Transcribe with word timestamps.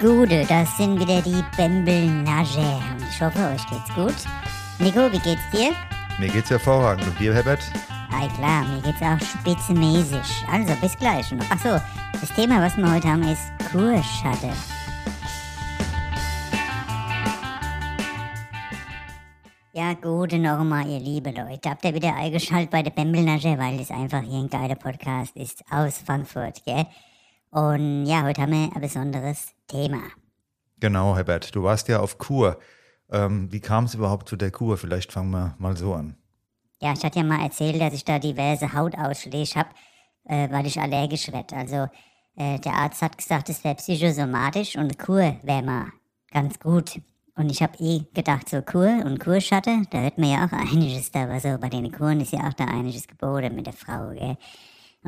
Gute, 0.00 0.46
das 0.46 0.76
sind 0.76 1.00
wieder 1.00 1.20
die 1.20 1.42
Bembelnage. 1.56 2.60
Und 2.60 3.02
ich 3.10 3.20
hoffe, 3.20 3.36
euch 3.48 3.66
geht's 3.66 3.92
gut. 3.96 4.14
Nico, 4.78 5.10
wie 5.10 5.18
geht's 5.18 5.42
dir? 5.50 5.72
Mir 6.20 6.28
geht's 6.28 6.50
hervorragend. 6.50 7.04
Und 7.08 7.18
dir, 7.18 7.34
Herbert? 7.34 7.58
Ah, 8.12 8.28
klar, 8.36 8.64
mir 8.68 8.80
geht's 8.80 9.02
auch 9.02 9.18
spitzenmäßig. 9.40 10.46
Also, 10.52 10.72
bis 10.80 10.96
gleich. 10.96 11.26
Achso, 11.50 11.80
das 12.12 12.32
Thema, 12.36 12.62
was 12.62 12.76
wir 12.76 12.94
heute 12.94 13.08
haben, 13.08 13.24
ist 13.24 13.50
Kurschatte. 13.72 14.52
Ja, 19.72 19.94
gute 19.94 20.38
nochmal, 20.38 20.86
ihr 20.86 21.00
liebe 21.00 21.30
Leute. 21.30 21.70
Habt 21.70 21.84
ihr 21.84 21.94
wieder 21.94 22.14
eingeschaltet 22.14 22.70
bei 22.70 22.84
der 22.84 22.92
Bembelnage, 22.92 23.58
weil 23.58 23.78
das 23.78 23.90
einfach 23.90 24.22
hier 24.22 24.38
ein 24.38 24.48
geiler 24.48 24.76
Podcast 24.76 25.34
ist 25.34 25.64
aus 25.72 25.98
Frankfurt, 25.98 26.62
gell? 26.64 26.86
Und 27.50 28.06
ja, 28.06 28.22
heute 28.22 28.42
haben 28.42 28.52
wir 28.52 28.70
ein 28.74 28.80
besonderes 28.80 29.54
Thema. 29.66 30.00
Genau, 30.80 31.16
Herbert. 31.16 31.54
Du 31.54 31.62
warst 31.62 31.88
ja 31.88 32.00
auf 32.00 32.18
Kur. 32.18 32.58
Ähm, 33.10 33.50
wie 33.50 33.60
kam 33.60 33.84
es 33.84 33.94
überhaupt 33.94 34.28
zu 34.28 34.36
der 34.36 34.50
Kur? 34.50 34.76
Vielleicht 34.76 35.12
fangen 35.12 35.30
wir 35.30 35.54
mal 35.58 35.76
so 35.76 35.94
an. 35.94 36.16
Ja, 36.80 36.92
ich 36.92 37.04
hatte 37.04 37.18
ja 37.18 37.24
mal 37.24 37.42
erzählt, 37.42 37.80
dass 37.80 37.94
ich 37.94 38.04
da 38.04 38.18
diverse 38.18 38.72
Hautausschläge 38.72 39.54
habe, 39.56 39.70
äh, 40.24 40.48
weil 40.50 40.66
ich 40.66 40.80
allergisch 40.80 41.32
werde. 41.32 41.56
Also 41.56 41.88
äh, 42.36 42.58
der 42.60 42.74
Arzt 42.74 43.02
hat 43.02 43.18
gesagt, 43.18 43.48
es 43.48 43.64
wäre 43.64 43.74
psychosomatisch 43.74 44.76
und 44.76 44.98
Kur 44.98 45.36
wäre 45.42 45.62
mal 45.62 45.86
ganz 46.30 46.60
gut. 46.60 47.00
Und 47.34 47.50
ich 47.50 47.62
habe 47.62 47.76
eh 47.78 48.02
gedacht, 48.14 48.48
so 48.48 48.62
Kur 48.62 49.04
und 49.04 49.20
Kurschatte, 49.20 49.82
da 49.90 50.00
hört 50.00 50.18
man 50.18 50.30
ja 50.30 50.44
auch 50.44 50.52
einiges 50.52 51.10
da, 51.10 51.24
aber 51.24 51.40
so 51.40 51.56
bei 51.58 51.68
den 51.68 51.90
Kuren 51.92 52.20
ist 52.20 52.32
ja 52.32 52.48
auch 52.48 52.52
da 52.52 52.64
einiges 52.64 53.06
geboten 53.06 53.54
mit 53.54 53.66
der 53.66 53.72
Frau, 53.72 54.10
gell? 54.10 54.36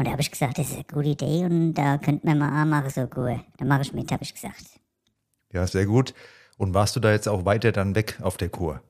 Und 0.01 0.07
da 0.07 0.13
habe 0.13 0.23
ich 0.23 0.31
gesagt, 0.31 0.57
das 0.57 0.71
ist 0.71 0.77
eine 0.77 0.85
gute 0.85 1.11
Idee 1.11 1.45
und 1.45 1.75
da 1.75 1.99
könnte 1.99 2.27
man 2.27 2.39
mal 2.39 2.65
machen, 2.65 2.89
so 2.89 3.07
Kur. 3.07 3.39
Da 3.59 3.67
mache 3.67 3.83
ich 3.83 3.93
mit, 3.93 4.11
habe 4.11 4.23
ich 4.23 4.33
gesagt. 4.33 4.81
Ja, 5.53 5.67
sehr 5.67 5.85
gut. 5.85 6.15
Und 6.57 6.73
warst 6.73 6.97
du 6.97 7.01
da 7.01 7.13
jetzt 7.13 7.29
auch 7.29 7.45
weiter 7.45 7.71
dann 7.71 7.95
weg 7.95 8.19
auf 8.23 8.39
der 8.39 8.49
Kur? 8.49 8.81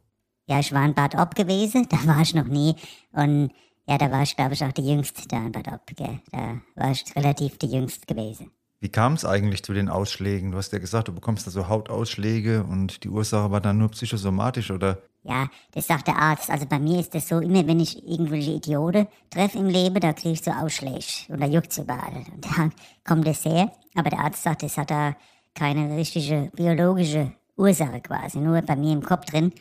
Ja, 0.47 0.61
ich 0.61 0.73
war 0.73 0.85
in 0.85 0.95
Bad 0.95 1.17
Ob 1.17 1.35
gewesen, 1.35 1.89
da 1.91 1.97
war 2.07 2.21
ich 2.21 2.33
noch 2.33 2.47
nie. 2.47 2.77
Und 3.11 3.51
ja, 3.89 3.99
da 3.99 4.13
war 4.13 4.23
ich, 4.23 4.37
glaube 4.37 4.55
ich, 4.55 4.63
auch 4.63 4.71
die 4.71 4.87
Jüngste 4.89 5.27
da 5.27 5.39
in 5.39 5.51
Bad 5.51 5.67
Ob, 5.67 5.85
gell? 5.97 6.21
Da 6.31 6.61
war 6.77 6.93
ich 6.93 7.05
relativ 7.17 7.59
die 7.59 7.73
Jüngste 7.73 8.07
gewesen. 8.07 8.53
Wie 8.83 8.89
kam 8.89 9.13
es 9.13 9.27
eigentlich 9.27 9.63
zu 9.63 9.75
den 9.75 9.91
Ausschlägen? 9.91 10.53
Du 10.53 10.57
hast 10.59 10.73
ja 10.73 10.79
gesagt, 10.79 11.09
du 11.09 11.13
bekommst 11.13 11.47
da 11.47 11.51
so 11.51 11.69
Hautausschläge 11.69 12.65
und 12.65 13.05
die 13.05 13.11
Ursache 13.11 13.51
war 13.51 13.61
dann 13.61 13.77
nur 13.77 13.91
psychosomatisch, 13.91 14.71
oder? 14.71 15.03
Ja, 15.23 15.49
das 15.73 15.87
sagt 15.87 16.07
der 16.09 16.17
Arzt. 16.17 16.49
Also 16.49 16.65
bei 16.65 16.79
mir 16.79 16.99
ist 16.99 17.15
das 17.15 17.29
so, 17.29 17.41
immer 17.41 17.67
wenn 17.67 17.79
ich 17.79 18.03
irgendwelche 18.09 18.53
Idioten 18.53 19.07
treffe 19.29 19.59
im 19.59 19.67
Leben, 19.67 20.01
da 20.01 20.15
kriege 20.15 20.33
ich 20.33 20.43
so 20.43 20.51
Ausschläge 20.51 21.05
und 21.29 21.43
da 21.43 21.47
juckt 21.47 21.73
es 21.73 21.79
überall. 21.79 22.25
Und 22.33 22.47
da 22.47 22.71
kommt 23.07 23.27
das 23.27 23.45
her. 23.45 23.71
Aber 23.95 24.09
der 24.09 24.21
Arzt 24.21 24.43
sagt, 24.43 24.63
das 24.63 24.79
hat 24.79 24.91
da 24.91 25.15
keine 25.55 25.95
richtige 25.95 26.51
biologische 26.55 27.33
Ursache 27.59 28.01
quasi, 28.01 28.39
nur 28.39 28.63
bei 28.63 28.77
mir 28.77 28.95
im 28.95 29.03
Kopf 29.03 29.27
drin. 29.27 29.53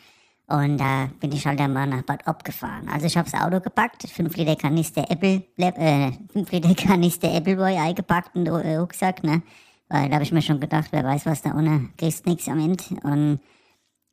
Und 0.50 0.78
da 0.78 1.08
bin 1.20 1.30
ich 1.30 1.46
halt 1.46 1.60
einmal 1.60 1.86
nach 1.86 2.02
Bad 2.02 2.26
Ob 2.26 2.42
gefahren. 2.42 2.88
Also 2.92 3.06
ich 3.06 3.16
habe 3.16 3.30
das 3.30 3.40
Auto 3.40 3.60
gepackt, 3.60 4.02
5 4.02 4.36
Liter 4.36 4.56
Kanister 4.56 5.08
Apple, 5.08 5.44
äh, 5.56 6.10
5 6.32 6.50
Liter 6.50 6.74
Kanister 6.88 7.32
Appleboy 7.32 7.76
eingepackt 7.76 8.34
und 8.34 8.46
äh, 8.48 8.76
Rucksack, 8.76 9.22
ne? 9.22 9.42
Weil 9.88 10.08
da 10.08 10.14
habe 10.14 10.24
ich 10.24 10.32
mir 10.32 10.42
schon 10.42 10.58
gedacht, 10.58 10.88
wer 10.90 11.04
weiß, 11.04 11.26
was 11.26 11.42
da 11.42 11.54
ohne 11.54 11.90
kriegst 11.96 12.26
nix 12.26 12.48
am 12.48 12.58
Ende. 12.58 12.82
Und 13.04 13.38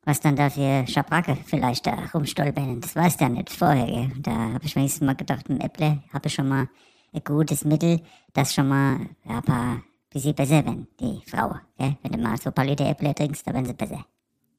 was 0.04 0.20
dann 0.20 0.36
da 0.36 0.48
für 0.48 0.86
Schabracke 0.86 1.36
vielleicht 1.44 1.86
da 1.86 1.96
rumstolpern. 2.14 2.80
Das 2.80 2.94
weiß 2.94 3.16
der 3.16 3.30
nicht 3.30 3.50
vorher, 3.50 3.86
gell? 3.86 4.12
Da 4.20 4.30
habe 4.30 4.64
ich 4.64 4.76
mir 4.76 4.88
mal 5.00 5.16
gedacht, 5.16 5.50
ein 5.50 5.60
Apple 5.60 6.02
habe 6.12 6.28
ich 6.28 6.34
schon 6.34 6.48
mal 6.48 6.68
ein 7.12 7.22
gutes 7.24 7.64
Mittel, 7.64 8.00
das 8.32 8.54
schon 8.54 8.68
mal 8.68 9.00
ja, 9.24 9.38
ein 9.38 9.42
paar 9.42 9.82
bisschen 10.08 10.34
besser 10.34 10.64
werden, 10.64 10.86
die 11.00 11.20
Frau, 11.26 11.56
gell? 11.76 11.96
Wenn 12.02 12.12
du 12.12 12.18
mal 12.18 12.36
so 12.38 12.50
ein 12.50 12.54
paar 12.54 12.64
Liter 12.64 12.88
Äpfel 12.88 13.12
trinkst, 13.12 13.46
dann 13.46 13.54
werden 13.54 13.66
sie 13.66 13.74
besser. 13.74 14.04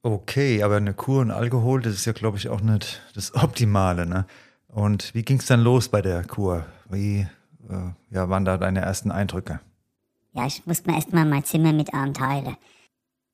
Okay, 0.02 0.62
aber 0.62 0.76
eine 0.76 0.94
Kur 0.94 1.20
und 1.20 1.30
Alkohol, 1.30 1.82
das 1.82 1.94
ist 1.94 2.06
ja, 2.06 2.12
glaube 2.12 2.38
ich, 2.38 2.48
auch 2.48 2.62
nicht 2.62 3.02
das 3.14 3.34
Optimale, 3.34 4.06
ne? 4.06 4.26
Und 4.68 5.14
wie 5.14 5.22
ging 5.22 5.38
es 5.38 5.46
dann 5.46 5.60
los 5.60 5.88
bei 5.88 6.00
der 6.00 6.24
Kur? 6.24 6.64
Wie 6.88 7.26
äh, 7.68 7.92
ja, 8.10 8.28
waren 8.28 8.44
da 8.44 8.56
deine 8.56 8.80
ersten 8.80 9.10
Eindrücke? 9.10 9.60
Ja, 10.32 10.46
ich 10.46 10.64
musste 10.64 10.88
mir 10.88 10.96
erstmal 10.96 11.26
mein 11.26 11.44
Zimmer 11.44 11.72
mit 11.72 11.92
Arm 11.92 12.14
teilen. 12.14 12.56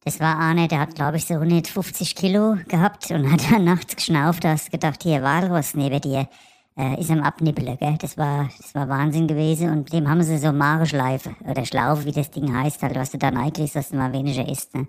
Das 0.05 0.19
war 0.19 0.37
Arne, 0.37 0.67
der 0.67 0.81
hat, 0.81 0.95
glaube 0.95 1.19
ich, 1.19 1.27
so 1.27 1.35
150 1.35 2.15
Kilo 2.15 2.57
gehabt 2.69 3.11
und 3.11 3.31
hat 3.31 3.51
dann 3.51 3.65
nachts 3.65 3.97
geschnauft, 3.97 4.45
da 4.45 4.51
hast 4.51 4.71
gedacht, 4.71 5.03
hier, 5.03 5.23
Walross 5.23 5.75
neben 5.75 6.01
dir 6.01 6.29
äh, 6.77 7.01
ist 7.01 7.11
am 7.11 7.23
Abnippeln? 7.23 7.77
Das 7.99 8.17
war, 8.17 8.49
das 8.57 8.75
war 8.75 8.89
Wahnsinn 8.89 9.27
gewesen 9.27 9.71
und 9.71 9.93
dem 9.93 10.09
haben 10.09 10.23
sie 10.23 10.39
so 10.39 10.53
Mareschleife 10.53 11.35
oder 11.41 11.65
Schlaufe, 11.65 12.05
wie 12.07 12.13
das 12.13 12.31
Ding 12.31 12.53
heißt, 12.53 12.83
halt, 12.83 12.97
was 12.97 13.11
du 13.11 13.19
da 13.19 13.29
reinkriegst, 13.29 13.77
dass 13.77 13.91
du 13.91 13.97
mal 13.97 14.13
weniger 14.13 14.49
isst, 14.49 14.75
ne? 14.75 14.87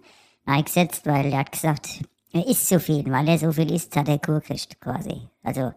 Eingesetzt, 0.48 1.06
weil 1.06 1.32
er 1.32 1.40
hat 1.40 1.52
gesagt, 1.52 2.02
er 2.34 2.48
isst 2.48 2.68
zu 2.68 2.80
viel. 2.80 3.06
Weil 3.06 3.28
er 3.28 3.38
so 3.38 3.52
viel 3.52 3.72
isst, 3.72 3.96
hat 3.96 4.08
er 4.08 4.20
Kur 4.20 4.40
gekriegt 4.40 4.80
quasi. 4.80 5.22
Also, 5.44 5.74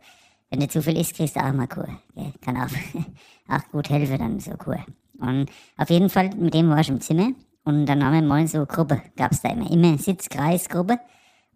wenn 0.51 0.61
du 0.61 0.69
zu 0.69 0.83
viel 0.83 0.99
isst, 0.99 1.15
kriegst 1.15 1.37
du 1.37 1.41
auch 1.41 1.53
mal 1.53 1.69
Kur. 1.69 1.89
Ja, 2.15 2.33
kann 2.41 2.57
auch, 2.57 2.69
auch 3.49 3.69
gut 3.71 3.91
helfen, 3.91 4.19
dann 4.19 4.41
so 4.41 4.53
Kur. 4.53 4.85
Und 5.19 5.51
auf 5.77 5.91
jeden 5.91 6.09
Fall, 6.09 6.31
mit 6.37 6.55
dem 6.55 6.71
war 6.71 6.81
ich 6.81 6.89
im 6.89 7.01
Zimmer. 7.01 7.31
Und 7.65 7.87
dann 7.87 8.05
haben 8.05 8.15
wir 8.15 8.23
mal 8.23 8.47
so 8.47 8.65
Gruppe, 8.65 9.03
gab 9.17 9.33
es 9.33 9.43
da 9.43 9.51
immer, 9.51 9.71
immer 9.71 9.99
Sitzkreisgruppe. 9.99 10.99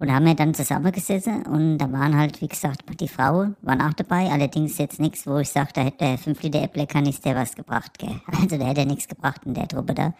Und 0.01 0.13
haben 0.13 0.27
wir 0.27 0.35
dann 0.35 0.53
zusammengesessen 0.53 1.47
und 1.47 1.79
da 1.79 1.91
waren 1.93 2.19
halt, 2.19 2.41
wie 2.43 2.49
gesagt, 2.49 2.83
die 3.01 3.07
Frauen 3.07 3.57
waren 3.63 3.81
auch 3.81 3.93
dabei. 3.93 4.29
Allerdings 4.29 4.77
jetzt 4.77 4.99
nichts, 4.99 5.25
wo 5.25 5.39
ich 5.39 5.49
sage, 5.49 5.71
da 5.73 5.83
hätte 5.83 6.19
5 6.19 6.43
Liter 6.43 6.63
Äpfel 6.63 6.87
Kanister 6.89 7.37
was 7.37 7.55
gebracht. 7.55 7.97
Gell? 7.99 8.21
Also 8.41 8.59
da 8.59 8.67
hätte 8.67 8.81
er 8.81 8.87
nichts 8.87 9.07
gebracht 9.07 9.43
in 9.47 9.55
der 9.55 9.69
Truppe 9.69 9.95
da. 9.95 10.13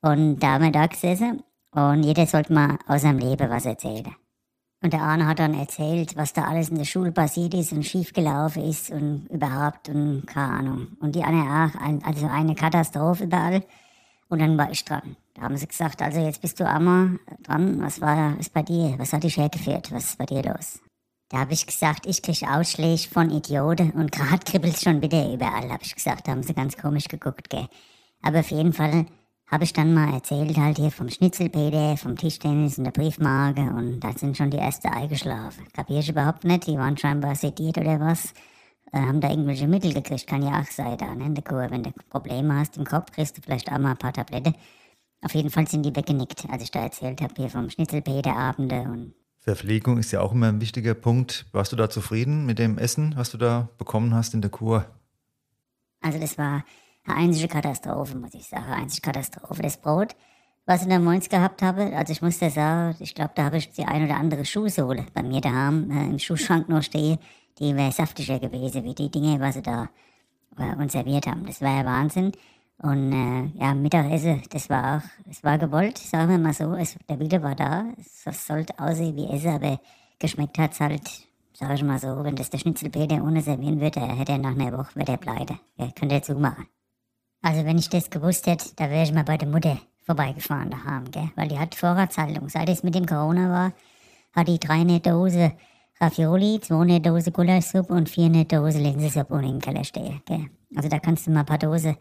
Und 0.00 0.38
da 0.38 0.54
haben 0.54 0.64
wir 0.64 0.72
da 0.72 0.86
gesessen 0.86 1.42
und 1.72 2.02
jeder 2.02 2.26
sollte 2.26 2.52
mal 2.52 2.78
aus 2.86 3.02
seinem 3.02 3.18
Leben 3.18 3.48
was 3.50 3.66
erzählen. 3.66 4.14
Und 4.82 4.94
der 4.94 5.02
Arne 5.02 5.26
hat 5.26 5.38
dann 5.38 5.52
erzählt, 5.52 6.16
was 6.16 6.32
da 6.32 6.44
alles 6.44 6.70
in 6.70 6.78
der 6.78 6.84
Schule 6.84 7.12
passiert 7.12 7.52
ist 7.52 7.72
und 7.72 7.84
schiefgelaufen 7.84 8.64
ist 8.64 8.90
und 8.90 9.26
überhaupt 9.28 9.90
und 9.90 10.26
keine 10.26 10.52
Ahnung. 10.52 10.86
Und 11.00 11.14
die 11.14 11.22
Anne 11.22 11.42
auch, 11.42 12.06
also 12.06 12.26
eine 12.26 12.54
Katastrophe 12.54 13.24
überall. 13.24 13.62
Und 14.28 14.40
dann 14.40 14.56
war 14.56 14.70
ich 14.70 14.84
dran. 14.84 15.16
Da 15.34 15.42
haben 15.42 15.56
sie 15.56 15.66
gesagt, 15.66 16.00
also 16.00 16.20
jetzt 16.20 16.40
bist 16.40 16.60
du 16.60 16.66
einmal 16.66 17.18
dran. 17.42 17.82
Was 17.82 18.00
war 18.00 18.38
es 18.38 18.48
bei 18.48 18.62
dir? 18.62 18.94
Was 18.96 19.12
hat 19.12 19.24
dich 19.24 19.36
hergeführt? 19.36 19.92
Was 19.92 20.04
ist 20.10 20.18
bei 20.18 20.26
dir 20.26 20.42
los? 20.42 20.80
Da 21.28 21.38
habe 21.38 21.52
ich 21.52 21.66
gesagt, 21.66 22.06
ich 22.06 22.22
kriege 22.22 22.50
Ausschläge 22.50 23.08
von 23.08 23.30
Idioten 23.30 23.90
und 23.90 24.10
gerade 24.12 24.44
kribbelt 24.44 24.80
schon 24.80 25.02
wieder 25.02 25.32
überall, 25.32 25.70
habe 25.70 25.82
ich 25.82 25.94
gesagt. 25.94 26.26
Da 26.26 26.32
haben 26.32 26.42
sie 26.42 26.54
ganz 26.54 26.76
komisch 26.76 27.06
geguckt, 27.06 27.50
gell. 27.50 27.68
Aber 28.22 28.40
auf 28.40 28.50
jeden 28.50 28.72
Fall 28.72 29.06
habe 29.50 29.64
ich 29.64 29.72
dann 29.72 29.92
mal 29.92 30.12
erzählt, 30.14 30.56
halt 30.56 30.78
hier 30.78 30.90
vom 30.90 31.08
Schnitzelpeter, 31.08 31.96
vom 31.96 32.16
Tischtennis 32.16 32.78
und 32.78 32.84
der 32.84 32.92
Briefmarke 32.92 33.62
und 33.62 34.00
da 34.00 34.12
sind 34.12 34.36
schon 34.36 34.50
die 34.50 34.58
ersten 34.58 34.88
eingeschlafen. 34.88 35.66
Kapier 35.72 35.98
ich 35.98 36.08
überhaupt 36.08 36.44
nicht, 36.44 36.66
die 36.66 36.76
waren 36.76 36.96
scheinbar 36.96 37.34
sediert 37.34 37.78
oder 37.78 37.98
was. 37.98 38.32
Äh, 38.92 39.00
haben 39.00 39.20
da 39.20 39.30
irgendwelche 39.30 39.66
Mittel 39.66 39.92
gekriegt, 39.92 40.26
kann 40.26 40.42
ja 40.42 40.60
auch 40.60 40.70
sein 40.70 40.96
da, 40.98 41.14
ne, 41.14 41.26
in 41.26 41.34
der 41.34 41.44
Kur. 41.44 41.68
Wenn 41.70 41.82
du 41.82 41.90
Probleme 42.08 42.54
hast 42.54 42.76
im 42.76 42.84
Kopf, 42.84 43.10
kriegst 43.12 43.36
du 43.36 43.42
vielleicht 43.42 43.70
auch 43.70 43.78
mal 43.78 43.92
ein 43.92 43.98
paar 43.98 44.12
Tabletten. 44.12 44.54
Auf 45.22 45.34
jeden 45.34 45.50
Fall 45.50 45.66
sind 45.66 45.84
die 45.84 45.94
weggenickt, 45.94 46.48
als 46.48 46.62
ich 46.62 46.70
da 46.70 46.82
erzählt 46.82 47.20
habe, 47.20 47.34
hier 47.36 47.50
vom 47.50 47.68
Schnitzelpeter-Abende 47.70 48.82
und 48.82 49.14
Verpflegung 49.42 49.96
ist 49.96 50.12
ja 50.12 50.20
auch 50.20 50.32
immer 50.32 50.48
ein 50.48 50.60
wichtiger 50.60 50.92
Punkt. 50.92 51.46
Warst 51.52 51.72
du 51.72 51.76
da 51.76 51.88
zufrieden 51.88 52.44
mit 52.44 52.58
dem 52.58 52.76
Essen, 52.76 53.14
was 53.16 53.30
du 53.30 53.38
da 53.38 53.70
bekommen 53.78 54.14
hast 54.14 54.34
in 54.34 54.42
der 54.42 54.50
Kur? 54.50 54.84
Also 56.02 56.18
das 56.18 56.36
war 56.36 56.62
einzige 57.14 57.48
Katastrophe, 57.48 58.16
muss 58.16 58.34
ich 58.34 58.46
sagen. 58.46 58.72
Einzige 58.72 59.02
Katastrophe. 59.02 59.62
Das 59.62 59.76
Brot, 59.76 60.16
was 60.66 60.80
ich 60.80 60.84
in 60.84 60.90
der 60.90 61.00
Moins 61.00 61.28
gehabt 61.28 61.62
habe, 61.62 61.96
also 61.96 62.12
ich 62.12 62.22
muss 62.22 62.38
dir 62.38 62.50
sagen, 62.50 62.96
ich 63.00 63.14
glaube, 63.14 63.32
da 63.34 63.44
habe 63.44 63.58
ich 63.58 63.70
die 63.72 63.84
ein 63.84 64.04
oder 64.04 64.16
andere 64.16 64.44
Schuhsohle 64.44 65.06
bei 65.14 65.22
mir 65.22 65.40
daheim 65.40 65.90
äh, 65.90 66.04
im 66.04 66.18
Schuhschrank 66.18 66.68
noch 66.68 66.82
stehe, 66.82 67.18
die 67.58 67.74
wäre 67.76 67.92
saftiger 67.92 68.38
gewesen, 68.38 68.84
wie 68.84 68.94
die 68.94 69.10
Dinge, 69.10 69.40
was 69.40 69.54
sie 69.54 69.62
da 69.62 69.88
äh, 70.58 70.74
uns 70.76 70.92
serviert 70.92 71.26
haben. 71.26 71.46
Das 71.46 71.60
war 71.60 71.76
ja 71.76 71.84
Wahnsinn. 71.84 72.32
Und 72.82 73.12
äh, 73.12 73.58
ja, 73.58 73.74
Mittagessen, 73.74 74.42
das 74.48 74.70
war 74.70 74.96
auch, 74.96 75.28
es 75.30 75.44
war 75.44 75.58
gewollt, 75.58 75.98
sagen 75.98 76.30
wir 76.30 76.38
mal 76.38 76.54
so. 76.54 76.72
Es, 76.74 76.96
der 77.08 77.18
Wille 77.20 77.42
war 77.42 77.54
da, 77.54 77.84
es 77.98 78.46
sollte 78.46 78.78
aussehen 78.78 79.16
wie 79.16 79.26
Essen, 79.26 79.50
aber 79.50 79.78
geschmeckt 80.18 80.56
hat 80.58 80.72
es 80.72 80.80
halt, 80.80 81.10
sag 81.52 81.74
ich 81.74 81.82
mal 81.82 81.98
so, 81.98 82.24
wenn 82.24 82.36
das 82.36 82.48
der 82.48 82.58
Schnitzelpeter 82.58 83.22
ohne 83.22 83.42
servieren 83.42 83.80
würde, 83.80 84.00
hätte 84.00 84.32
er 84.32 84.38
nach 84.38 84.58
einer 84.58 84.78
Woche 84.78 84.98
wieder 84.98 85.18
pleite. 85.18 85.58
Ja, 85.76 85.90
könnte 85.94 86.14
er 86.14 86.22
zumachen. 86.22 86.66
Also 87.42 87.64
wenn 87.64 87.78
ich 87.78 87.88
das 87.88 88.10
gewusst 88.10 88.46
hätte, 88.46 88.70
da 88.76 88.90
wäre 88.90 89.04
ich 89.04 89.12
mal 89.12 89.24
bei 89.24 89.36
der 89.36 89.48
Mutter 89.48 89.78
vorbeigefahren 90.04 90.70
daheim, 90.70 91.10
gell? 91.10 91.30
Weil 91.36 91.48
die 91.48 91.58
hat 91.58 91.74
Vorratshaltung. 91.74 92.48
Seit 92.48 92.68
es 92.68 92.82
mit 92.82 92.94
dem 92.94 93.06
Corona 93.06 93.48
war, 93.48 93.72
hat 94.32 94.48
die 94.48 94.58
drei 94.58 94.80
eine 94.80 95.00
Dose 95.00 95.52
Ravioli, 96.00 96.60
zwei 96.60 96.80
eine 96.80 97.00
Dose 97.00 97.30
Gulaschsuppe 97.30 97.92
und 97.92 98.08
vier 98.08 98.26
eine 98.26 98.44
Dose 98.44 98.78
Linsensuppe 98.78 99.34
unten 99.34 99.50
im 99.50 99.60
Keller 99.60 99.84
stehen, 99.84 100.22
gell? 100.26 100.46
Also 100.74 100.88
da 100.88 100.98
kannst 100.98 101.26
du 101.26 101.30
mal 101.30 101.40
ein 101.40 101.46
paar 101.46 101.58
Dose 101.58 101.96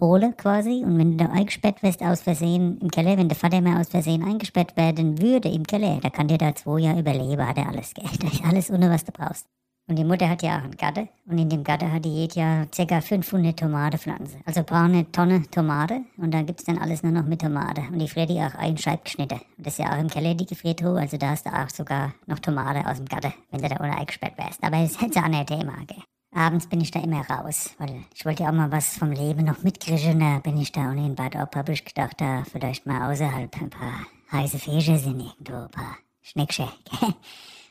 holen 0.00 0.36
quasi 0.36 0.82
und 0.84 0.98
wenn 0.98 1.16
du 1.16 1.24
da 1.24 1.32
eingesperrt 1.32 1.82
wirst 1.82 2.02
aus 2.02 2.22
Versehen 2.22 2.78
im 2.80 2.90
Keller, 2.90 3.16
wenn 3.16 3.28
der 3.28 3.36
Vater 3.36 3.60
mal 3.60 3.80
aus 3.80 3.88
Versehen 3.88 4.22
eingesperrt 4.24 4.76
werden 4.76 5.20
würde 5.20 5.48
im 5.48 5.64
Keller, 5.64 6.00
da 6.02 6.10
kann 6.10 6.28
dir 6.28 6.38
da 6.38 6.54
zwei 6.54 6.80
Jahre 6.80 7.00
überleben, 7.00 7.46
hat 7.46 7.56
er 7.56 7.68
alles, 7.68 7.94
gell? 7.94 8.04
Da 8.20 8.28
ist 8.28 8.44
alles 8.44 8.70
ohne 8.70 8.90
was 8.90 9.04
du 9.04 9.12
brauchst. 9.12 9.46
Und 9.88 9.96
die 9.96 10.04
Mutter 10.04 10.28
hat 10.28 10.42
ja 10.42 10.58
auch 10.58 10.64
einen 10.64 10.76
Gatte. 10.76 11.08
Und 11.26 11.38
in 11.38 11.48
dem 11.48 11.62
Gatte 11.62 11.90
hat 11.92 12.04
die 12.04 12.12
jedes 12.12 12.34
Jahr 12.34 12.66
ca. 12.66 13.00
500 13.00 13.56
Tomatepflanzen. 13.56 14.40
Also 14.44 14.64
braucht 14.64 14.86
eine 14.86 15.10
Tonne 15.12 15.42
Tomate. 15.48 16.00
Und 16.16 16.32
da 16.32 16.42
gibt 16.42 16.58
es 16.58 16.66
dann 16.66 16.78
alles 16.78 17.04
nur 17.04 17.12
noch 17.12 17.24
mit 17.24 17.40
Tomate. 17.40 17.82
Und 17.92 18.00
die 18.00 18.08
friert 18.08 18.30
die 18.30 18.40
auch 18.40 18.54
ein 18.56 18.76
Scheib 18.76 19.04
geschnitten. 19.04 19.40
Und 19.56 19.66
das 19.66 19.74
ist 19.74 19.78
ja 19.78 19.94
auch 19.94 20.00
im 20.00 20.08
Keller 20.08 20.34
die 20.34 20.46
Gefriertruhe. 20.46 20.98
Also 20.98 21.16
da 21.16 21.30
hast 21.30 21.46
du 21.46 21.50
auch 21.50 21.70
sogar 21.70 22.14
noch 22.26 22.40
Tomate 22.40 22.84
aus 22.84 22.96
dem 22.96 23.06
Gatte, 23.06 23.32
wenn 23.50 23.62
du 23.62 23.68
da 23.68 23.76
ohne 23.80 23.96
eingesperrt 23.96 24.36
wärst. 24.36 24.62
Aber 24.64 24.76
das 24.76 24.90
ist 24.90 25.02
jetzt 25.02 25.14
nicht 25.14 25.24
ein 25.24 25.46
Thema, 25.46 25.74
gell? 25.86 26.02
Abends 26.34 26.66
bin 26.66 26.80
ich 26.82 26.90
da 26.90 27.00
immer 27.00 27.24
raus, 27.30 27.74
weil 27.78 28.04
ich 28.14 28.26
wollte 28.26 28.42
ja 28.42 28.50
auch 28.50 28.54
mal 28.54 28.70
was 28.70 28.98
vom 28.98 29.10
Leben 29.10 29.44
noch 29.44 29.62
mitkriegen. 29.62 30.20
Da 30.20 30.40
bin 30.40 30.58
ich 30.58 30.70
da 30.72 30.90
ohne 30.90 31.06
in 31.06 31.14
Bad 31.14 31.36
Ob, 31.36 31.54
habe 31.56 31.72
ich 31.72 31.84
gedacht, 31.84 32.20
da 32.20 32.42
vielleicht 32.44 32.86
mal 32.86 33.10
außerhalb 33.10 33.56
ein 33.58 33.70
paar 33.70 34.06
heiße 34.32 34.58
Fische 34.58 34.98
sind 34.98 35.20
irgendwo, 35.20 35.62
ein 35.62 35.70
paar 35.70 35.96
Schneckchen. 36.22 36.68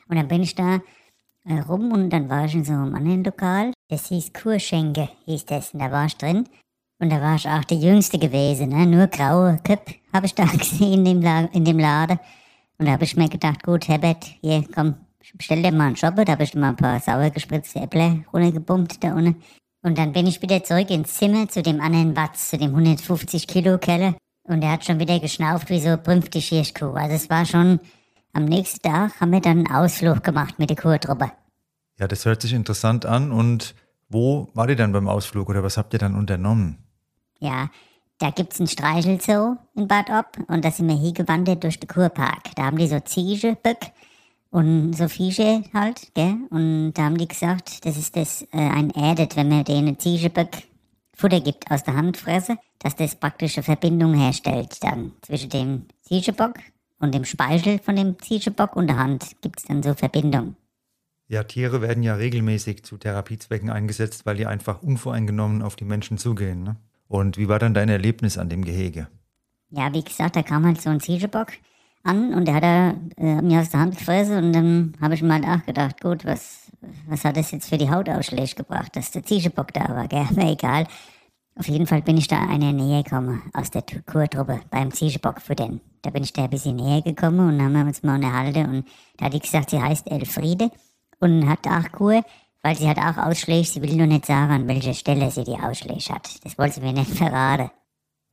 Und 0.08 0.16
dann 0.16 0.26
bin 0.26 0.42
ich 0.42 0.54
da 0.54 0.80
rum 1.48 1.92
und 1.92 2.10
dann 2.10 2.28
war 2.28 2.44
ich 2.44 2.54
in 2.54 2.64
so 2.64 2.72
einem 2.72 2.94
anderen 2.94 3.24
Lokal. 3.24 3.72
Das 3.88 4.08
hieß 4.08 4.32
Kurschenke, 4.32 5.08
hieß 5.26 5.46
das. 5.46 5.72
Und 5.72 5.80
da 5.80 5.90
war 5.90 6.06
ich 6.06 6.16
drin. 6.16 6.48
Und 6.98 7.10
da 7.10 7.20
war 7.20 7.36
ich 7.36 7.48
auch 7.48 7.64
die 7.64 7.80
Jüngste 7.80 8.18
gewesen, 8.18 8.70
ne? 8.70 8.86
Nur 8.86 9.06
graue 9.06 9.58
Köpfe 9.62 9.96
habe 10.12 10.26
ich 10.26 10.34
da 10.34 10.44
gesehen 10.58 11.04
in 11.04 11.04
dem, 11.04 11.22
La 11.22 11.40
in 11.52 11.64
dem 11.64 11.78
Laden. 11.78 12.18
Und 12.78 12.86
da 12.86 12.92
habe 12.92 13.04
ich 13.04 13.16
mir 13.16 13.28
gedacht, 13.28 13.62
gut, 13.62 13.88
Herbert, 13.88 14.24
hier, 14.40 14.64
komm, 14.74 14.94
bestell 15.34 15.62
dir 15.62 15.72
mal 15.72 15.88
einen 15.88 15.96
Shopper. 15.96 16.24
Da 16.24 16.32
habe 16.32 16.44
ich 16.44 16.54
mal 16.54 16.70
ein 16.70 16.76
paar 16.76 17.00
sauer 17.00 17.30
gespritzte 17.30 17.80
Äpfel 17.80 18.24
runtergebummt 18.32 19.02
da 19.04 19.14
unten. 19.14 19.42
Und 19.82 19.98
dann 19.98 20.12
bin 20.12 20.26
ich 20.26 20.42
wieder 20.42 20.64
zurück 20.64 20.90
ins 20.90 21.14
Zimmer 21.14 21.48
zu 21.48 21.62
dem 21.62 21.80
anderen 21.80 22.16
Watz, 22.16 22.50
zu 22.50 22.58
dem 22.58 22.70
150 22.70 23.46
Kilo 23.46 23.78
Keller. 23.78 24.14
Und 24.44 24.62
er 24.62 24.72
hat 24.72 24.84
schon 24.84 24.98
wieder 24.98 25.20
geschnauft 25.20 25.70
wie 25.70 25.80
so 25.80 25.96
prümpfte 25.96 26.40
Schirschkuh. 26.40 26.92
Also 26.92 27.14
es 27.14 27.30
war 27.30 27.44
schon 27.44 27.80
am 28.36 28.44
nächsten 28.44 28.82
Tag 28.82 29.18
haben 29.20 29.32
wir 29.32 29.40
dann 29.40 29.66
einen 29.66 29.74
Ausflug 29.74 30.22
gemacht 30.22 30.58
mit 30.58 30.68
der 30.68 30.76
Kurtruppe. 30.76 31.32
Ja, 31.98 32.06
das 32.06 32.26
hört 32.26 32.42
sich 32.42 32.52
interessant 32.52 33.06
an. 33.06 33.32
Und 33.32 33.74
wo 34.08 34.50
war 34.52 34.68
ihr 34.68 34.76
dann 34.76 34.92
beim 34.92 35.08
Ausflug 35.08 35.48
oder 35.48 35.62
was 35.62 35.78
habt 35.78 35.94
ihr 35.94 35.98
dann 35.98 36.14
unternommen? 36.14 36.78
Ja, 37.38 37.70
da 38.18 38.30
gibt's 38.30 38.60
einen 38.60 38.68
Streichelzoo 38.68 39.56
in 39.74 39.88
Bad 39.88 40.10
Ob 40.10 40.48
und 40.48 40.64
da 40.64 40.70
sind 40.70 40.88
wir 40.88 40.96
hingewandert 40.96 41.64
durch 41.64 41.80
den 41.80 41.88
Kurpark. 41.88 42.54
Da 42.54 42.64
haben 42.64 42.78
die 42.78 42.86
so 42.86 43.00
Ziege, 43.00 43.56
Böck 43.62 43.92
und 44.50 44.92
so 44.92 45.08
Fische 45.08 45.64
halt, 45.74 46.14
gell? 46.14 46.36
Und 46.50 46.92
da 46.94 47.04
haben 47.04 47.18
die 47.18 47.28
gesagt, 47.28 47.84
das 47.84 47.96
ist 47.96 48.16
das 48.16 48.42
äh, 48.52 48.58
ein 48.58 48.90
Erdet, 48.90 49.36
wenn 49.36 49.48
man 49.48 49.64
denen 49.64 49.98
Ziegeböck 49.98 50.62
Futter 51.14 51.40
gibt 51.40 51.70
aus 51.70 51.82
der 51.82 51.96
Handfresse, 51.96 52.58
dass 52.78 52.94
das 52.96 53.16
praktische 53.16 53.62
Verbindung 53.62 54.14
herstellt 54.14 54.82
dann 54.82 55.12
zwischen 55.22 55.48
dem 55.48 55.86
Ziegebock 56.02 56.54
und 56.98 57.14
dem 57.14 57.24
Speichel 57.24 57.78
von 57.78 57.96
dem 57.96 58.18
Zieschebock 58.18 58.76
und 58.76 58.86
der 58.86 58.98
Hand 58.98 59.36
gibt 59.40 59.60
es 59.60 59.64
dann 59.64 59.82
so 59.82 59.94
Verbindung. 59.94 60.56
Ja, 61.28 61.42
Tiere 61.42 61.82
werden 61.82 62.02
ja 62.02 62.14
regelmäßig 62.14 62.84
zu 62.84 62.98
Therapiezwecken 62.98 63.68
eingesetzt, 63.68 64.26
weil 64.26 64.36
die 64.36 64.46
einfach 64.46 64.82
unvoreingenommen 64.82 65.62
auf 65.62 65.74
die 65.74 65.84
Menschen 65.84 66.18
zugehen. 66.18 66.62
Ne? 66.62 66.76
Und 67.08 67.36
wie 67.36 67.48
war 67.48 67.58
dann 67.58 67.74
dein 67.74 67.88
Erlebnis 67.88 68.38
an 68.38 68.48
dem 68.48 68.64
Gehege? 68.64 69.08
Ja, 69.70 69.92
wie 69.92 70.04
gesagt, 70.04 70.36
da 70.36 70.42
kam 70.42 70.64
halt 70.64 70.80
so 70.80 70.90
ein 70.90 71.00
Zieschebock 71.00 71.48
an 72.04 72.32
und 72.34 72.46
der 72.46 72.54
hat 72.54 72.62
er 72.62 72.94
äh, 73.16 73.42
mir 73.42 73.60
aus 73.60 73.70
der 73.70 73.80
Hand 73.80 73.98
gefressen 73.98 74.36
und 74.36 74.52
dann 74.52 74.96
habe 75.00 75.14
ich 75.14 75.22
mal 75.22 75.40
nachgedacht, 75.40 76.00
gut, 76.00 76.24
was, 76.24 76.70
was 77.08 77.24
hat 77.24 77.36
das 77.36 77.50
jetzt 77.50 77.68
für 77.68 77.78
die 77.78 77.90
Hautausschläge 77.90 78.54
gebracht, 78.54 78.94
dass 78.94 79.10
der 79.10 79.24
Zieschebock 79.24 79.72
da 79.72 79.88
war, 79.88 80.06
gell? 80.06 80.26
Aber 80.30 80.48
egal. 80.48 80.86
Auf 81.58 81.68
jeden 81.68 81.86
Fall 81.86 82.02
bin 82.02 82.18
ich 82.18 82.28
da 82.28 82.38
einer 82.46 82.72
näher 82.72 83.02
gekommen 83.02 83.42
aus 83.54 83.70
der 83.70 83.82
Kurtruppe 84.04 84.60
beim 84.70 84.92
Zieschebock 84.92 85.40
für 85.40 85.54
den. 85.54 85.80
Da 86.02 86.10
bin 86.10 86.22
ich 86.22 86.34
da 86.34 86.44
ein 86.44 86.50
bisschen 86.50 86.76
näher 86.76 87.00
gekommen 87.00 87.48
und 87.48 87.62
haben 87.62 87.86
uns 87.86 88.02
mal 88.02 88.16
unterhalten 88.16 88.66
und 88.66 88.88
da 89.16 89.26
hat 89.26 89.32
die 89.32 89.40
gesagt, 89.40 89.70
sie 89.70 89.80
heißt 89.80 90.10
Elfriede 90.10 90.70
und 91.18 91.48
hat 91.48 91.66
auch 91.66 91.90
Kur, 91.92 92.22
weil 92.62 92.76
sie 92.76 92.86
hat 92.86 92.98
auch 92.98 93.16
Ausschläge, 93.16 93.66
sie 93.66 93.80
will 93.80 93.96
nur 93.96 94.06
nicht 94.06 94.26
sagen, 94.26 94.52
an 94.52 94.68
welcher 94.68 94.92
Stelle 94.92 95.30
sie 95.30 95.44
die 95.44 95.58
Ausschläge 95.58 96.12
hat. 96.12 96.44
Das 96.44 96.58
wollte 96.58 96.74
sie 96.74 96.80
mir 96.82 96.92
nicht 96.92 97.10
verraten. 97.10 97.70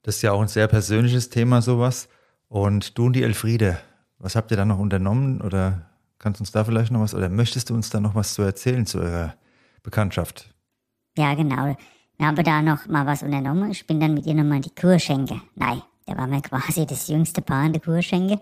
Das 0.01 0.17
ist 0.17 0.21
ja 0.21 0.33
auch 0.33 0.41
ein 0.41 0.49
sehr 0.49 0.67
persönliches 0.67 1.29
Thema, 1.29 1.61
sowas. 1.61 2.09
Und 2.49 2.97
du 2.97 3.05
und 3.05 3.13
die 3.13 3.23
Elfriede, 3.23 3.79
was 4.19 4.35
habt 4.35 4.51
ihr 4.51 4.57
da 4.57 4.65
noch 4.65 4.79
unternommen 4.79 5.39
oder 5.39 5.85
kannst 6.19 6.39
du 6.39 6.43
uns 6.43 6.51
da 6.51 6.65
vielleicht 6.65 6.91
noch 6.91 6.99
was 6.99 7.15
oder 7.15 7.29
möchtest 7.29 7.69
du 7.69 7.73
uns 7.73 7.89
da 7.89 8.01
noch 8.01 8.15
was 8.15 8.33
zu 8.33 8.41
erzählen 8.41 8.85
zu 8.85 8.99
eurer 8.99 9.35
Bekanntschaft? 9.81 10.53
Ja, 11.17 11.33
genau. 11.35 11.77
Wir 12.23 12.29
haben 12.29 12.41
da 12.41 12.61
noch 12.61 12.87
mal 12.87 13.05
was 13.05 13.21
unternommen. 13.21 13.71
Ich 13.71 13.85
bin 13.85 13.99
dann 13.99 14.13
mit 14.13 14.25
ihr 14.25 14.33
nochmal 14.33 14.55
in 14.55 14.61
die 14.61 14.73
Kurschenke. 14.73 15.41
Nein, 15.55 15.81
da 16.05 16.15
war 16.15 16.25
mir 16.25 16.41
quasi 16.41 16.85
das 16.87 17.09
jüngste 17.09 17.41
Paar 17.41 17.65
in 17.65 17.73
der 17.73 17.81
Kurschenke. 17.81 18.39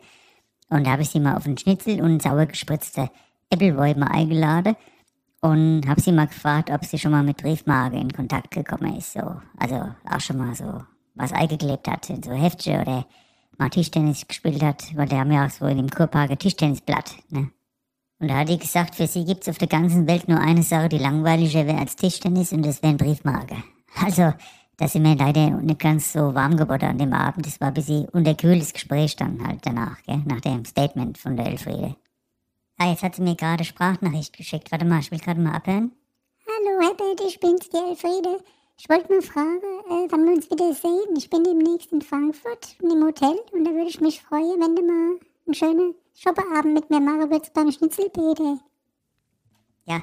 Und 0.70 0.86
da 0.86 0.92
habe 0.92 1.02
ich 1.02 1.10
sie 1.10 1.20
mal 1.20 1.36
auf 1.36 1.48
einen 1.48 1.58
Schnitzel 1.58 2.00
und 2.00 2.22
sauer 2.22 2.46
gespritzte 2.46 3.10
Äppelwoi 3.50 3.96
mal 3.96 4.12
eingeladen 4.12 4.76
und 5.42 5.88
habe 5.88 6.00
sie 6.00 6.12
mal 6.12 6.28
gefragt, 6.28 6.70
ob 6.70 6.86
sie 6.86 7.00
schon 7.00 7.10
mal 7.10 7.24
mit 7.24 7.38
Briefmarke 7.38 7.98
in 7.98 8.14
Kontakt 8.14 8.52
gekommen 8.52 8.98
ist. 8.98 9.14
So. 9.14 9.42
Also 9.58 9.90
auch 10.08 10.22
schon 10.22 10.38
mal 10.38 10.54
so 10.54 10.84
was 11.16 11.34
eingeklebt 11.34 11.88
hat 11.88 12.08
in 12.12 12.22
so 12.22 12.34
Heftchen 12.34 12.82
oder 12.82 13.08
mal 13.58 13.70
Tischtennis 13.70 14.28
gespielt 14.28 14.62
hat, 14.62 14.96
weil 14.96 15.08
die 15.08 15.16
haben 15.16 15.32
ja 15.32 15.48
auch 15.48 15.50
so 15.50 15.66
in 15.66 15.78
dem 15.78 15.90
Kurpark 15.90 16.30
ein 16.30 16.38
Tischtennisblatt. 16.38 17.16
Ne? 17.30 17.50
Und 18.22 18.28
da 18.28 18.36
hat 18.36 18.50
die 18.50 18.60
gesagt, 18.60 18.94
für 18.94 19.08
sie 19.08 19.26
gibt 19.26 19.42
es 19.42 19.50
auf 19.50 19.58
der 19.58 19.68
ganzen 19.68 20.08
Welt 20.08 20.28
nur 20.28 20.40
eine 20.40 20.62
Sache, 20.62 20.90
die 20.90 21.00
langweiliger 21.00 21.66
wäre 21.66 21.80
als 21.80 21.96
Tischtennis 21.96 22.54
und 22.54 22.64
das 22.64 22.84
wären 22.84 22.98
Briefmarke. 22.98 23.64
Also, 24.00 24.32
da 24.78 24.88
sind 24.88 25.04
wir 25.04 25.16
leider 25.16 25.50
nicht 25.50 25.80
ganz 25.80 26.14
so 26.14 26.36
warm 26.36 26.56
geworden 26.56 26.86
an 26.86 26.98
dem 27.00 27.14
Abend. 27.14 27.48
Das 27.48 27.60
war 27.60 27.70
ein 27.70 27.74
bisschen 27.74 28.08
unterkühltes 28.10 28.74
Gespräch 28.74 29.16
dann 29.16 29.46
halt 29.46 29.62
danach, 29.64 30.04
gell? 30.04 30.22
nach 30.26 30.40
dem 30.40 30.66
Statement 30.66 31.18
von 31.18 31.36
der 31.36 31.48
Elfriede. 31.48 31.96
Ah, 32.78 32.92
jetzt 32.92 33.02
hat 33.02 33.16
sie 33.16 33.24
mir 33.24 33.36
gerade 33.36 33.64
Sprachnachricht 33.64 34.38
geschickt. 34.38 34.72
Warte 34.72 34.86
mal, 34.86 35.00
ich 35.00 35.10
will 35.10 35.20
gerade 35.20 35.42
mal 35.42 35.56
abhören. 35.56 35.92
Hallo 36.46 36.80
Herbert, 36.80 37.22
ich 37.28 37.40
bin's, 37.40 37.70
die 37.70 37.78
Elfriede. 37.78 38.38
Ich 38.78 38.88
wollte 38.88 39.12
mal 39.12 39.22
fragen, 39.24 39.62
äh, 39.90 40.08
wann 40.12 40.26
wir 40.26 40.34
uns 40.34 40.50
wieder 40.50 40.74
sehen. 40.76 41.16
Ich 41.18 41.30
bin 41.30 41.44
demnächst 41.44 41.92
in 41.92 42.02
Frankfurt 42.02 42.76
im 42.82 43.04
Hotel 43.04 43.36
und 43.52 43.66
da 43.66 43.72
würde 43.72 43.90
ich 43.90 44.00
mich 44.00 44.22
freuen, 44.22 44.60
wenn 44.60 44.76
du 44.76 44.82
mal 44.84 45.20
einen 45.48 45.54
schönen 45.56 45.96
Shopperabend 46.14 46.74
mit 46.74 46.90
mir 46.90 47.00
machen 47.00 47.30
würdest 47.30 47.54
beim 47.54 47.72
Schnitzelbede. 47.72 48.60
Ja, 49.86 50.02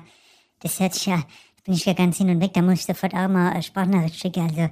das 0.60 0.80
hört 0.80 0.94
sich 0.94 1.06
ja, 1.06 1.18
da 1.18 1.62
bin 1.64 1.74
ich 1.74 1.84
ja 1.84 1.92
ganz 1.92 2.18
hin 2.18 2.30
und 2.30 2.40
weg, 2.40 2.52
da 2.54 2.62
muss 2.62 2.80
ich 2.80 2.84
sofort 2.84 3.14
auch 3.14 3.28
mal 3.28 3.50
eine 3.50 3.62
Sprachnachricht 3.62 4.16
schicken. 4.16 4.42
Also, 4.42 4.68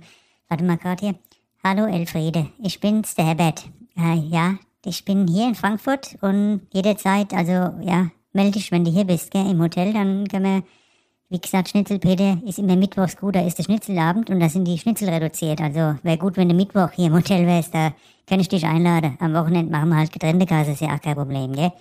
warte 0.48 0.64
mal 0.64 0.76
gerade 0.76 1.06
hier. 1.06 1.14
Hallo 1.62 1.86
Elfriede, 1.86 2.50
ich 2.62 2.80
bin's, 2.80 3.14
der 3.14 3.26
Herbert. 3.26 3.64
Äh, 3.96 4.14
ja, 4.14 4.56
ich 4.84 5.04
bin 5.04 5.26
hier 5.26 5.48
in 5.48 5.54
Frankfurt 5.54 6.16
und 6.20 6.66
jederzeit, 6.72 7.32
also 7.32 7.52
ja, 7.80 8.10
melde 8.32 8.52
dich, 8.52 8.70
wenn 8.70 8.84
du 8.84 8.90
hier 8.90 9.04
bist, 9.04 9.30
gell, 9.30 9.50
im 9.50 9.60
Hotel, 9.60 9.92
dann 9.92 10.28
können 10.28 10.44
wir 10.44 10.62
wie 11.28 11.40
gesagt, 11.40 11.70
Schnitzelpeter 11.70 12.38
ist 12.46 12.58
immer 12.58 12.76
mittwochs 12.76 13.16
gut, 13.16 13.34
da 13.34 13.44
ist 13.44 13.58
der 13.58 13.64
Schnitzelabend 13.64 14.30
und 14.30 14.40
da 14.40 14.48
sind 14.48 14.64
die 14.64 14.78
Schnitzel 14.78 15.08
reduziert. 15.08 15.60
Also 15.60 15.98
wäre 16.02 16.18
gut, 16.18 16.36
wenn 16.36 16.48
du 16.48 16.54
Mittwoch 16.54 16.90
hier 16.92 17.06
im 17.06 17.14
Hotel 17.14 17.46
wärst, 17.46 17.74
da 17.74 17.92
kann 18.26 18.40
ich 18.40 18.48
dich 18.48 18.64
einladen. 18.64 19.16
Am 19.20 19.34
Wochenende 19.34 19.72
machen 19.72 19.88
wir 19.88 19.96
halt 19.96 20.12
getrennte 20.12 20.46
Kasse, 20.46 20.72
ist 20.72 20.80
ja 20.80 20.94
auch 20.94 21.00
kein 21.00 21.16
Problem, 21.16 21.52
gell? 21.52 21.72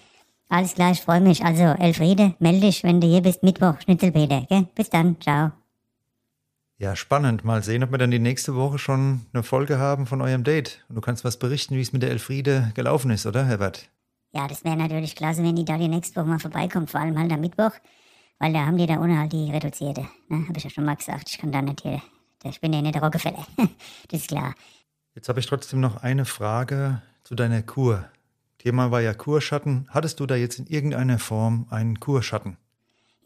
Alles 0.47 0.75
klar, 0.75 0.91
ich 0.91 1.01
freue 1.01 1.21
mich. 1.21 1.43
Also, 1.43 1.63
Elfriede, 1.63 2.35
melde 2.39 2.67
dich, 2.67 2.83
wenn 2.83 3.01
du 3.01 3.07
hier 3.07 3.21
bist, 3.21 3.41
Mittwoch, 3.41 3.81
Schnitzelpeter, 3.81 4.45
gell? 4.47 4.67
Bis 4.75 4.89
dann, 4.89 5.19
ciao. 5.19 5.51
Ja, 6.77 6.95
spannend. 6.95 7.43
Mal 7.43 7.63
sehen, 7.63 7.83
ob 7.83 7.91
wir 7.91 7.97
dann 7.97 8.11
die 8.11 8.19
nächste 8.19 8.55
Woche 8.55 8.77
schon 8.77 9.21
eine 9.33 9.43
Folge 9.43 9.79
haben 9.79 10.05
von 10.05 10.21
eurem 10.21 10.43
Date. 10.43 10.83
Und 10.89 10.95
du 10.95 11.01
kannst 11.01 11.23
was 11.23 11.37
berichten, 11.37 11.75
wie 11.75 11.81
es 11.81 11.93
mit 11.93 12.03
der 12.03 12.11
Elfriede 12.11 12.71
gelaufen 12.75 13.11
ist, 13.11 13.25
oder, 13.25 13.45
Herbert? 13.45 13.89
Ja, 14.33 14.47
das 14.47 14.65
wäre 14.65 14.75
natürlich 14.75 15.15
klasse, 15.15 15.41
wenn 15.43 15.55
die 15.55 15.65
da 15.65 15.77
die 15.77 15.87
nächste 15.87 16.19
Woche 16.19 16.27
mal 16.27 16.39
vorbeikommt, 16.39 16.91
vor 16.91 16.99
allem 16.99 17.17
halt 17.17 17.31
am 17.31 17.39
Mittwoch. 17.39 17.71
Weil 18.39 18.53
da 18.53 18.65
haben 18.65 18.77
die 18.77 18.85
da 18.85 18.99
ohne 18.99 19.17
halt 19.17 19.33
die 19.33 19.51
reduzierte. 19.51 20.07
Ne? 20.27 20.45
Habe 20.47 20.57
ich 20.57 20.63
ja 20.63 20.69
schon 20.69 20.85
mal 20.85 20.95
gesagt. 20.95 21.29
Ich 21.29 21.37
kann 21.37 21.51
da 21.51 21.61
nicht 21.61 21.81
hier. 21.81 22.01
Ich 22.43 22.61
bin 22.61 22.73
ja 22.73 22.81
nicht 22.81 22.95
der 22.95 23.01
Rockefeller. 23.01 23.45
das 24.09 24.21
ist 24.21 24.27
klar. 24.27 24.53
Jetzt 25.15 25.29
habe 25.29 25.39
ich 25.39 25.45
trotzdem 25.45 25.79
noch 25.79 26.03
eine 26.03 26.25
Frage 26.25 27.01
zu 27.23 27.35
deiner 27.35 27.63
Kur. 27.63 28.09
Thema 28.57 28.91
war 28.91 29.01
ja 29.01 29.13
Kurschatten. 29.13 29.87
Hattest 29.89 30.19
du 30.19 30.25
da 30.25 30.35
jetzt 30.35 30.59
in 30.59 30.67
irgendeiner 30.67 31.19
Form 31.19 31.67
einen 31.69 31.99
Kurschatten? 31.99 32.57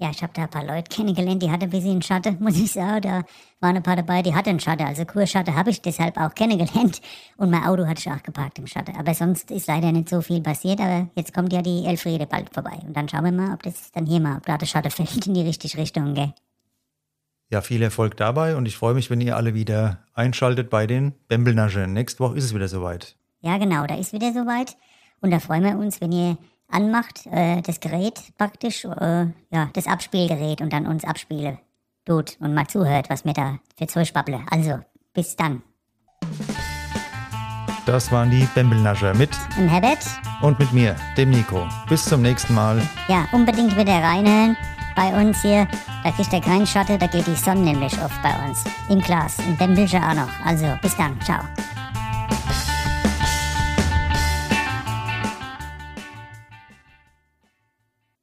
Ja, 0.01 0.11
ich 0.11 0.23
habe 0.23 0.31
da 0.33 0.43
ein 0.43 0.49
paar 0.49 0.63
Leute 0.63 0.89
kennengelernt, 0.89 1.43
die 1.43 1.51
hatten 1.51 1.65
ein 1.65 1.69
bisschen 1.69 2.01
Schatten, 2.01 2.37
muss 2.43 2.57
ich 2.57 2.71
sagen. 2.71 3.01
Da 3.01 3.23
waren 3.59 3.75
ein 3.75 3.83
paar 3.83 3.97
dabei, 3.97 4.21
die 4.21 4.33
hatten 4.33 4.57
Schatten. 4.57 4.87
Also 4.87 5.03
Kurschatten 5.03 5.53
habe 5.53 5.71
ich 5.71 5.81
deshalb 5.81 6.15
auch 6.17 6.33
kennengelernt. 6.33 7.01
Und 7.37 7.51
mein 7.51 7.65
Auto 7.65 7.85
hatte 7.85 7.99
ich 7.99 8.09
auch 8.09 8.23
geparkt 8.23 8.59
im 8.59 8.67
Schatten. 8.67 8.95
Aber 8.95 9.13
sonst 9.13 9.51
ist 9.51 9.67
leider 9.67 9.91
nicht 9.91 10.07
so 10.07 10.21
viel 10.21 10.41
passiert. 10.41 10.79
Aber 10.79 11.09
jetzt 11.15 11.33
kommt 11.33 11.51
ja 11.51 11.61
die 11.61 11.83
Elfriede 11.85 12.27
bald 12.27 12.53
vorbei. 12.53 12.79
Und 12.87 12.95
dann 12.95 13.09
schauen 13.09 13.25
wir 13.25 13.33
mal, 13.33 13.53
ob 13.53 13.61
das 13.63 13.91
dann 13.91 14.05
hier 14.05 14.21
mal, 14.21 14.37
ob 14.37 14.45
da 14.45 14.57
der 14.57 14.67
Schatten 14.67 14.89
fällt 14.91 15.27
in 15.27 15.33
die 15.33 15.41
richtige 15.41 15.77
Richtung, 15.77 16.13
gell? 16.13 16.33
Ja, 17.51 17.59
viel 17.59 17.81
Erfolg 17.81 18.15
dabei 18.15 18.55
und 18.55 18.67
ich 18.67 18.77
freue 18.77 18.93
mich, 18.93 19.09
wenn 19.09 19.21
ihr 19.21 19.35
alle 19.35 19.55
wieder 19.55 20.03
einschaltet 20.13 20.69
bei 20.69 20.85
den 20.85 21.13
Bembelnaschen. 21.27 21.91
Nächste 21.91 22.19
Woche 22.19 22.37
ist 22.37 22.43
es 22.45 22.53
wieder 22.53 22.67
soweit. 22.67 23.17
Ja, 23.41 23.57
genau, 23.57 23.87
da 23.87 23.95
ist 23.95 24.13
wieder 24.13 24.31
soweit. 24.31 24.77
Und 25.19 25.31
da 25.31 25.39
freuen 25.39 25.63
wir 25.63 25.75
uns, 25.77 25.99
wenn 25.99 26.11
ihr 26.11 26.37
anmacht, 26.69 27.25
äh, 27.27 27.61
das 27.61 27.79
Gerät 27.79 28.19
praktisch, 28.37 28.85
äh, 28.85 29.25
ja, 29.51 29.69
das 29.73 29.87
Abspielgerät 29.87 30.61
und 30.61 30.71
dann 30.73 30.87
uns 30.87 31.03
abspiele 31.03 31.59
tut 32.05 32.37
und 32.39 32.53
mal 32.53 32.67
zuhört, 32.67 33.09
was 33.09 33.25
mir 33.25 33.33
da 33.33 33.59
für 33.77 33.87
Zeug 33.87 34.11
babble. 34.13 34.39
Also, 34.49 34.79
bis 35.13 35.35
dann. 35.35 35.61
Das 37.85 38.11
waren 38.11 38.29
die 38.29 38.47
Bembelnascher 38.53 39.13
mit 39.15 39.31
Und 39.57 39.67
Herbert? 39.67 39.99
und 40.41 40.59
mit 40.59 40.71
mir, 40.73 40.95
dem 41.17 41.31
Nico. 41.31 41.67
Bis 41.87 42.05
zum 42.05 42.21
nächsten 42.21 42.53
Mal. 42.53 42.81
Ja, 43.07 43.27
unbedingt 43.31 43.75
wieder 43.75 44.01
reinhören. 44.01 44.55
bei 44.95 45.19
uns 45.19 45.41
hier, 45.41 45.67
da 46.03 46.11
kriegt 46.11 46.33
er 46.33 46.41
keinen 46.41 46.67
Schatten, 46.67 46.99
da 46.99 47.07
geht 47.07 47.25
die 47.25 47.35
Sonne 47.35 47.61
nämlich 47.61 47.93
auf 48.01 48.11
bei 48.21 48.33
uns. 48.47 48.63
Im 48.89 48.99
Glas. 49.01 49.37
Will 49.57 49.79
ich 49.79 49.95
auch 49.95 50.13
noch. 50.13 50.29
Also, 50.45 50.77
bis 50.81 50.95
dann. 50.97 51.19
Ciao. 51.21 51.39